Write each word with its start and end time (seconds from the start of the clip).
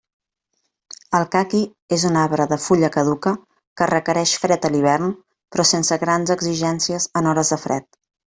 El 1.17 1.25
caqui 1.35 1.59
és 1.97 2.05
un 2.09 2.17
arbre 2.21 2.47
de 2.53 2.57
fulla 2.63 2.89
caduca 2.95 3.33
que 3.81 3.89
requerix 3.93 4.33
fred 4.45 4.65
a 4.69 4.73
l'hivern, 4.77 5.13
però 5.57 5.67
sense 5.75 5.99
grans 6.07 6.35
exigències 6.39 7.09
en 7.21 7.33
hores 7.33 7.53
de 7.55 7.63
fred. 7.67 7.89